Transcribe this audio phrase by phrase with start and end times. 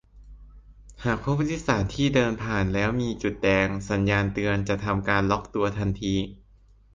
[1.05, 6.15] "หากพบผู้โดยสารที่เดินผ่านแล้วมีจุดแดง สัญญาณเตือน จะทำการล็อคตัวทันที"